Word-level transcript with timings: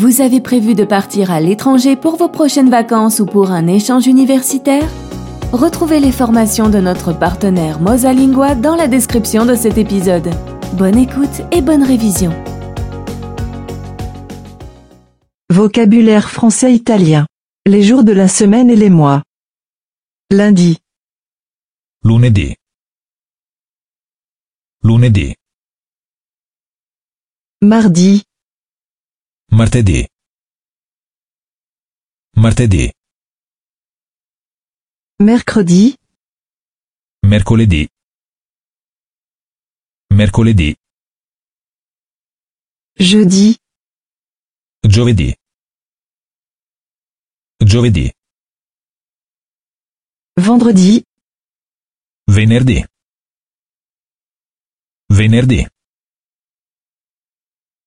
Vous 0.00 0.20
avez 0.20 0.40
prévu 0.40 0.76
de 0.76 0.84
partir 0.84 1.32
à 1.32 1.40
l'étranger 1.40 1.96
pour 1.96 2.14
vos 2.14 2.28
prochaines 2.28 2.70
vacances 2.70 3.18
ou 3.18 3.26
pour 3.26 3.50
un 3.50 3.66
échange 3.66 4.06
universitaire? 4.06 4.88
Retrouvez 5.50 5.98
les 5.98 6.12
formations 6.12 6.70
de 6.70 6.78
notre 6.78 7.12
partenaire 7.12 7.80
Mosalingua 7.80 8.54
dans 8.54 8.76
la 8.76 8.86
description 8.86 9.44
de 9.44 9.56
cet 9.56 9.76
épisode. 9.76 10.30
Bonne 10.74 10.96
écoute 10.96 11.42
et 11.50 11.62
bonne 11.62 11.82
révision. 11.82 12.30
Vocabulaire 15.50 16.30
français-italien. 16.30 17.26
Les 17.66 17.82
jours 17.82 18.04
de 18.04 18.12
la 18.12 18.28
semaine 18.28 18.70
et 18.70 18.76
les 18.76 18.90
mois. 18.90 19.24
Lundi, 20.30 20.78
Lunedì. 22.04 22.54
Lunedì. 24.84 25.34
mardi, 27.60 28.22
Martedì. 29.50 30.06
Martedì. 32.36 32.92
mercredi, 35.20 35.96
Mercoledì. 37.22 37.88
Mercoledì. 40.14 40.76
jeudi, 43.00 43.56
Giovedì. 44.86 45.34
Giovedì. 47.64 48.12
vendredi, 50.36 51.02
Venerdì. 52.26 52.84
Venerdì. 55.10 55.66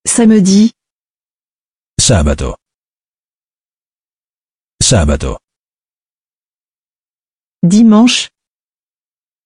samedi, 0.04 0.72
Sabato. 2.02 2.56
Sabato. 4.82 5.38
dimanche, 7.62 8.30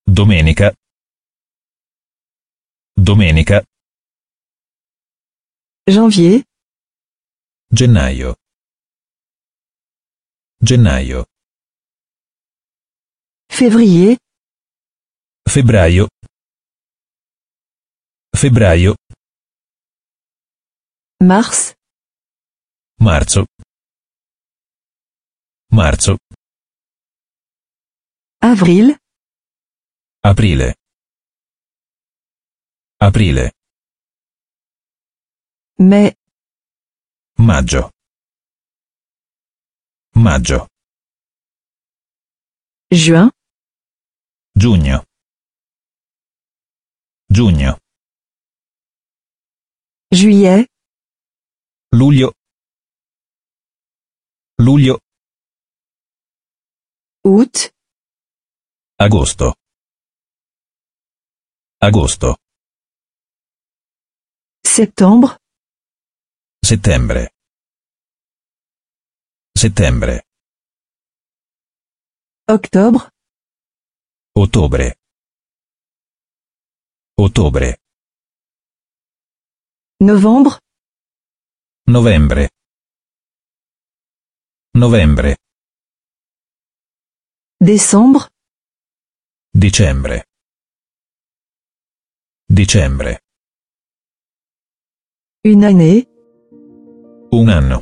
Domenica. 0.07 0.73
Domenica. 2.95 3.61
janvier, 5.85 6.43
Gennaio. 7.69 8.35
Gennaio. 10.61 11.25
février, 13.51 14.15
Febbraio. 15.45 16.07
Febbraio. 18.33 18.95
mars, 21.21 21.74
Marzo. 22.99 23.45
Marzo. 25.71 26.17
avril, 28.41 28.95
Aprile. 30.23 30.75
Aprile. 32.99 33.51
mai, 35.77 36.15
Maggio. 37.37 37.89
Maggio. 40.15 40.67
juin, 42.91 43.29
Giugno. 44.55 45.03
Giugno. 47.29 47.77
juillet, 50.11 50.67
Luglio. 51.91 52.33
Luglio. 54.57 54.99
août, 57.25 57.73
Agosto. 58.97 59.53
Agosto. 61.81 62.37
septembre, 64.63 65.37
Settembre. 66.63 67.31
Settembre. 69.53 70.23
octobre, 72.47 73.09
Ottobre. 74.37 74.95
Ottobre. 77.17 77.79
novembre, 79.99 80.59
Novembre. 81.87 82.49
Novembre. 84.75 85.35
décembre, 87.61 88.27
Dicembre. 89.53 90.21
Dicembre. 92.49 93.17
une 95.45 95.63
année, 95.63 96.09
Un 97.31 97.47
anno. 97.47 97.79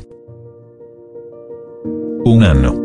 Un 2.26 2.42
anno. 2.42 2.83